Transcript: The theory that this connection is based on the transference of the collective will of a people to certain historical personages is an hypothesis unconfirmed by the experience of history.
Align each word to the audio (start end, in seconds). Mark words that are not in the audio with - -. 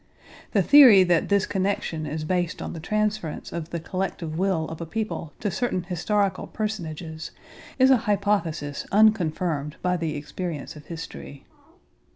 The 0.53 0.63
theory 0.63 1.03
that 1.03 1.29
this 1.29 1.45
connection 1.45 2.07
is 2.07 2.23
based 2.23 2.59
on 2.59 2.73
the 2.73 2.79
transference 2.79 3.53
of 3.53 3.69
the 3.69 3.79
collective 3.79 4.35
will 4.35 4.67
of 4.69 4.81
a 4.81 4.85
people 4.87 5.31
to 5.41 5.51
certain 5.51 5.83
historical 5.83 6.47
personages 6.47 7.29
is 7.77 7.91
an 7.91 7.99
hypothesis 7.99 8.87
unconfirmed 8.91 9.75
by 9.83 9.97
the 9.97 10.15
experience 10.15 10.75
of 10.75 10.87
history. 10.87 11.45